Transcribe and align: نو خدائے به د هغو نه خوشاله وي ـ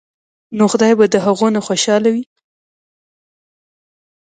نو 0.57 0.63
خدائے 0.71 0.93
به 0.99 1.05
د 1.13 1.15
هغو 1.25 1.47
نه 1.55 1.61
خوشاله 1.67 2.09
وي 2.13 2.23
ـ 2.27 2.31